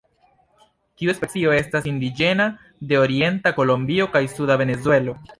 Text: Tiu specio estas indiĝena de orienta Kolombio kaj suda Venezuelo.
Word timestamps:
Tiu 1.01 1.11
specio 1.17 1.51
estas 1.57 1.85
indiĝena 1.91 2.47
de 2.93 2.99
orienta 3.01 3.53
Kolombio 3.59 4.07
kaj 4.15 4.23
suda 4.37 4.57
Venezuelo. 4.63 5.15